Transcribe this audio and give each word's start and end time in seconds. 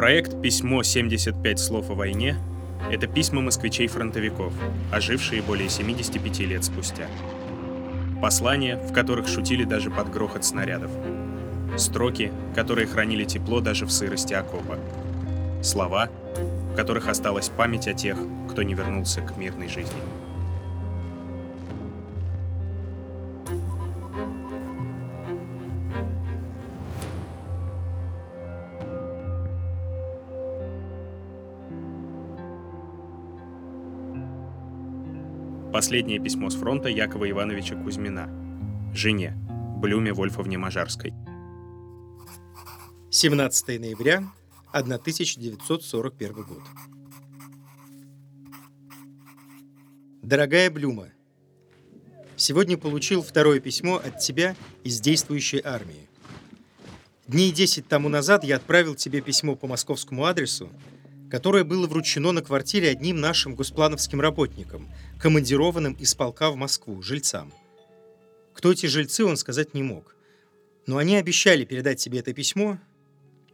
Проект 0.00 0.40
«Письмо 0.40 0.82
75 0.82 1.58
слов 1.58 1.90
о 1.90 1.94
войне»— 1.94 2.34
это 2.90 3.06
письма 3.06 3.42
москвичей-фронтовиков, 3.42 4.50
ожившие 4.90 5.42
более 5.42 5.68
75 5.68 6.38
лет 6.46 6.64
спустя. 6.64 7.06
Послания, 8.22 8.78
в 8.78 8.94
которых 8.94 9.28
шутили 9.28 9.64
даже 9.64 9.90
под 9.90 10.10
грохот 10.10 10.42
снарядов. 10.42 10.90
Строки, 11.76 12.32
которые 12.54 12.86
хранили 12.86 13.24
тепло 13.24 13.60
даже 13.60 13.84
в 13.84 13.90
сырости 13.90 14.32
окопа. 14.32 14.78
Слова, 15.62 16.08
в 16.72 16.76
которых 16.76 17.06
осталась 17.06 17.50
память 17.50 17.86
о 17.86 17.92
тех, 17.92 18.16
кто 18.50 18.62
не 18.62 18.72
вернулся 18.72 19.20
к 19.20 19.36
мирной 19.36 19.68
жизни. 19.68 20.00
Последнее 35.72 36.18
письмо 36.18 36.50
с 36.50 36.56
фронта 36.56 36.88
Якова 36.88 37.30
Ивановича 37.30 37.76
Кузьмина. 37.76 38.28
Жене, 38.92 39.36
Блюме 39.80 40.12
Вольфовне 40.12 40.58
Мажарской. 40.58 41.14
17 43.10 43.78
ноября 43.78 44.24
1941 44.72 46.32
год. 46.32 46.62
Дорогая 50.22 50.72
Блюма, 50.72 51.10
сегодня 52.34 52.76
получил 52.76 53.22
второе 53.22 53.60
письмо 53.60 53.94
от 54.04 54.18
тебя 54.18 54.56
из 54.82 55.00
действующей 55.00 55.60
армии. 55.64 56.08
Дней 57.28 57.52
10 57.52 57.86
тому 57.86 58.08
назад 58.08 58.42
я 58.42 58.56
отправил 58.56 58.96
тебе 58.96 59.20
письмо 59.20 59.54
по 59.54 59.68
московскому 59.68 60.24
адресу, 60.24 60.68
которое 61.30 61.62
было 61.62 61.86
вручено 61.86 62.32
на 62.32 62.42
квартире 62.42 62.90
одним 62.90 63.20
нашим 63.20 63.54
госплановским 63.54 64.20
работникам, 64.20 64.90
командированным 65.20 65.92
из 65.94 66.14
полка 66.14 66.50
в 66.50 66.56
Москву, 66.56 67.00
жильцам. 67.02 67.52
Кто 68.52 68.72
эти 68.72 68.86
жильцы, 68.86 69.24
он 69.24 69.36
сказать 69.36 69.72
не 69.72 69.82
мог. 69.82 70.16
Но 70.86 70.96
они 70.96 71.16
обещали 71.16 71.64
передать 71.64 72.00
тебе 72.00 72.18
это 72.18 72.32
письмо, 72.32 72.78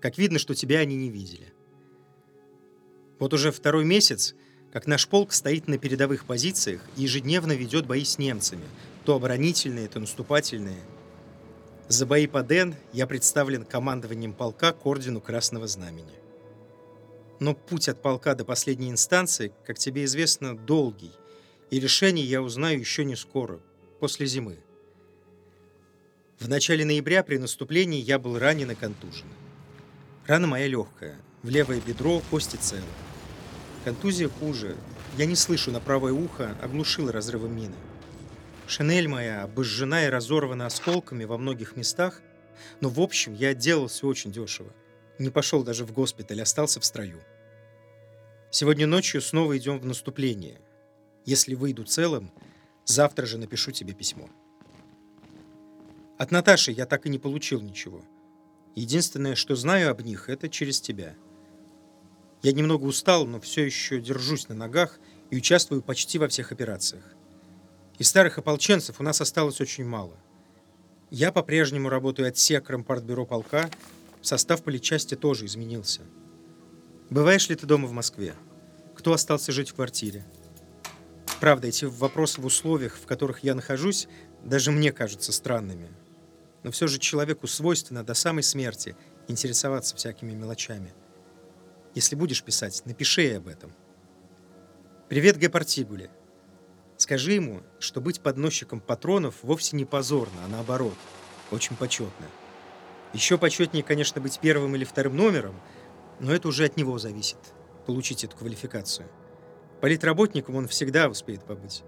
как 0.00 0.16
видно, 0.16 0.38
что 0.38 0.54
тебя 0.54 0.78
они 0.80 0.96
не 0.96 1.10
видели. 1.10 1.52
Вот 3.18 3.34
уже 3.34 3.52
второй 3.52 3.84
месяц, 3.84 4.34
как 4.72 4.86
наш 4.86 5.06
полк 5.06 5.32
стоит 5.32 5.68
на 5.68 5.78
передовых 5.78 6.24
позициях 6.24 6.82
и 6.96 7.02
ежедневно 7.02 7.52
ведет 7.52 7.86
бои 7.86 8.04
с 8.04 8.18
немцами, 8.18 8.64
то 9.04 9.16
оборонительные, 9.16 9.88
то 9.88 10.00
наступательные. 10.00 10.80
За 11.88 12.06
бои 12.06 12.26
по 12.26 12.42
Ден 12.42 12.74
я 12.92 13.06
представлен 13.06 13.64
командованием 13.64 14.32
полка 14.32 14.72
к 14.72 14.84
ордену 14.86 15.20
Красного 15.20 15.66
Знамени. 15.66 16.25
Но 17.38 17.54
путь 17.54 17.88
от 17.88 18.00
полка 18.00 18.34
до 18.34 18.44
последней 18.44 18.90
инстанции, 18.90 19.52
как 19.66 19.78
тебе 19.78 20.04
известно, 20.04 20.56
долгий, 20.56 21.12
и 21.70 21.80
решение 21.80 22.24
я 22.24 22.42
узнаю 22.42 22.78
еще 22.78 23.04
не 23.04 23.16
скоро, 23.16 23.60
после 24.00 24.26
зимы. 24.26 24.58
В 26.38 26.48
начале 26.48 26.84
ноября 26.84 27.22
при 27.22 27.38
наступлении 27.38 28.00
я 28.00 28.18
был 28.18 28.38
ранен 28.38 28.70
и 28.70 28.74
контужен. 28.74 29.26
Рана 30.26 30.46
моя 30.46 30.66
легкая, 30.66 31.16
в 31.42 31.48
левое 31.48 31.80
бедро 31.80 32.22
кости 32.30 32.56
целы. 32.56 32.82
Контузия 33.84 34.28
хуже, 34.28 34.76
я 35.16 35.26
не 35.26 35.36
слышу 35.36 35.70
на 35.70 35.80
правое 35.80 36.12
ухо, 36.12 36.56
оглушила 36.62 37.12
разрывом 37.12 37.54
мины. 37.54 37.74
Шинель 38.66 39.08
моя 39.08 39.44
обожжена 39.44 40.06
и 40.06 40.08
разорвана 40.08 40.66
осколками 40.66 41.24
во 41.24 41.38
многих 41.38 41.76
местах, 41.76 42.20
но 42.80 42.88
в 42.88 43.00
общем 43.00 43.32
я 43.34 43.50
отделался 43.50 44.06
очень 44.06 44.32
дешево. 44.32 44.72
Не 45.18 45.30
пошел 45.30 45.62
даже 45.62 45.84
в 45.84 45.92
госпиталь, 45.92 46.42
остался 46.42 46.80
в 46.80 46.84
строю. 46.84 47.22
Сегодня 48.50 48.86
ночью 48.86 49.20
снова 49.20 49.56
идем 49.56 49.78
в 49.78 49.86
наступление. 49.86 50.60
Если 51.24 51.54
выйду 51.54 51.84
целым, 51.84 52.30
завтра 52.84 53.26
же 53.26 53.38
напишу 53.38 53.72
тебе 53.72 53.94
письмо. 53.94 54.28
От 56.18 56.30
Наташи 56.30 56.72
я 56.72 56.86
так 56.86 57.06
и 57.06 57.10
не 57.10 57.18
получил 57.18 57.60
ничего. 57.60 58.02
Единственное, 58.74 59.34
что 59.34 59.56
знаю 59.56 59.90
об 59.90 60.02
них, 60.02 60.28
это 60.28 60.48
через 60.48 60.80
тебя. 60.80 61.14
Я 62.42 62.52
немного 62.52 62.84
устал, 62.84 63.26
но 63.26 63.40
все 63.40 63.64
еще 63.64 64.00
держусь 64.00 64.48
на 64.48 64.54
ногах 64.54 65.00
и 65.30 65.36
участвую 65.36 65.82
почти 65.82 66.18
во 66.18 66.28
всех 66.28 66.52
операциях. 66.52 67.04
Из 67.98 68.08
старых 68.08 68.38
ополченцев 68.38 69.00
у 69.00 69.02
нас 69.02 69.20
осталось 69.20 69.60
очень 69.60 69.84
мало. 69.84 70.16
Я 71.10 71.32
по-прежнему 71.32 71.88
работаю 71.88 72.28
отсеком 72.28 72.84
партбюро 72.84 73.24
полка, 73.24 73.70
Состав 74.26 74.64
политчасти 74.64 75.14
тоже 75.14 75.46
изменился. 75.46 76.00
Бываешь 77.10 77.48
ли 77.48 77.54
ты 77.54 77.64
дома 77.64 77.86
в 77.86 77.92
Москве? 77.92 78.34
Кто 78.96 79.12
остался 79.12 79.52
жить 79.52 79.70
в 79.70 79.74
квартире? 79.74 80.26
Правда, 81.40 81.68
эти 81.68 81.84
вопросы 81.84 82.40
в 82.40 82.44
условиях, 82.44 82.96
в 82.96 83.06
которых 83.06 83.44
я 83.44 83.54
нахожусь, 83.54 84.08
даже 84.42 84.72
мне 84.72 84.90
кажутся 84.90 85.30
странными. 85.30 85.92
Но 86.64 86.72
все 86.72 86.88
же 86.88 86.98
человеку 86.98 87.46
свойственно 87.46 88.02
до 88.02 88.14
самой 88.14 88.42
смерти 88.42 88.96
интересоваться 89.28 89.94
всякими 89.94 90.32
мелочами. 90.32 90.92
Если 91.94 92.16
будешь 92.16 92.42
писать, 92.42 92.82
напиши 92.84 93.32
об 93.36 93.46
этом. 93.46 93.72
Привет 95.08 95.38
Гепартигуле. 95.38 96.10
Скажи 96.96 97.34
ему, 97.34 97.62
что 97.78 98.00
быть 98.00 98.20
подносчиком 98.20 98.80
патронов 98.80 99.36
вовсе 99.42 99.76
не 99.76 99.84
позорно, 99.84 100.44
а 100.44 100.48
наоборот, 100.48 100.96
очень 101.52 101.76
почетно. 101.76 102.26
Еще 103.12 103.38
почетнее, 103.38 103.82
конечно, 103.82 104.20
быть 104.20 104.38
первым 104.40 104.74
или 104.76 104.84
вторым 104.84 105.16
номером, 105.16 105.60
но 106.20 106.32
это 106.32 106.48
уже 106.48 106.64
от 106.64 106.76
него 106.76 106.98
зависит, 106.98 107.38
получить 107.86 108.24
эту 108.24 108.36
квалификацию. 108.36 109.08
Политработником 109.80 110.56
он 110.56 110.68
всегда 110.68 111.08
успеет 111.08 111.44
побыть. 111.44 111.82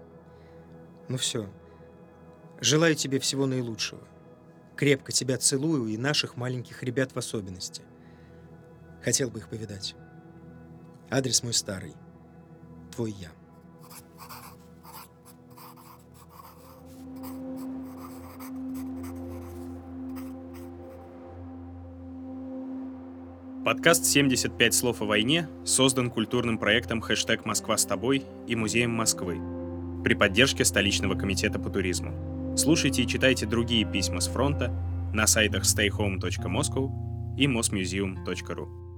Ну 1.07 1.17
все. 1.17 1.49
Желаю 2.61 2.95
тебе 2.95 3.19
всего 3.19 3.45
наилучшего. 3.45 4.01
Крепко 4.75 5.11
тебя 5.11 5.37
целую 5.37 5.87
и 5.87 5.97
наших 5.97 6.37
маленьких 6.37 6.83
ребят 6.83 7.11
в 7.13 7.17
особенности. 7.17 7.83
Хотел 9.03 9.29
бы 9.29 9.39
их 9.39 9.49
повидать. 9.49 9.95
Адрес 11.09 11.43
мой 11.43 11.53
старый. 11.53 11.95
Твой 12.91 13.11
я. 13.11 13.31
Подкаст 23.69 24.03
«75 24.03 24.71
слов 24.71 25.03
о 25.03 25.05
войне» 25.05 25.47
создан 25.63 26.09
культурным 26.09 26.57
проектом 26.57 27.01
«Хэштег 27.01 27.45
Москва 27.45 27.77
с 27.77 27.85
тобой» 27.85 28.23
и 28.47 28.55
Музеем 28.55 28.89
Москвы 28.89 29.39
при 30.03 30.15
поддержке 30.15 30.65
столичного 30.65 31.13
комитета 31.13 31.59
по 31.59 31.69
туризму. 31.69 32.55
Слушайте 32.57 33.03
и 33.03 33.07
читайте 33.07 33.45
другие 33.45 33.85
письма 33.85 34.21
с 34.21 34.27
фронта 34.27 34.73
на 35.13 35.27
сайтах 35.27 35.65
stayhome.moscow 35.65 37.37
и 37.37 37.45
mosmuseum.ru. 37.45 38.88